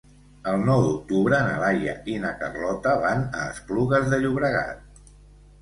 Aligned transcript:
El 0.51 0.63
nou 0.69 0.79
d'octubre 0.85 1.41
na 1.47 1.59
Laia 1.63 1.93
i 2.13 2.15
na 2.23 2.31
Carlota 2.39 2.95
van 3.05 3.21
a 3.41 3.45
Esplugues 3.53 4.11
de 4.15 4.21
Llobregat. 4.25 5.07